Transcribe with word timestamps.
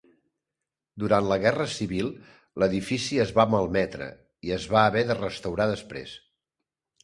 Durant 1.03 1.27
la 1.31 1.37
Guerra 1.43 1.67
Civil 1.73 2.09
l'edifici 2.63 3.21
es 3.27 3.35
va 3.37 3.47
malmetre 3.53 4.09
i 4.51 4.57
es 4.59 4.69
va 4.75 4.85
haver 4.89 5.07
de 5.13 5.21
restaurar 5.23 5.73
després. 5.77 6.19